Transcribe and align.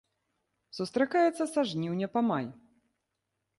Сустракаецца 0.77 1.43
са 1.53 1.61
жніўня 1.73 2.07
па 2.19 2.27
май. 2.33 2.45